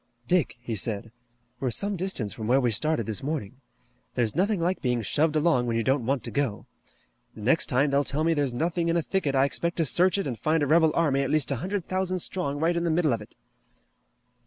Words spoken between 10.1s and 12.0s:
it and find a rebel army at least a hundred